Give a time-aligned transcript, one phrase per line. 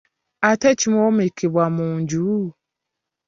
[0.49, 2.27] Ate ekiwomekebwa mu nju?